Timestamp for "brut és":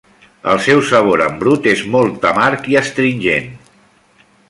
1.43-1.85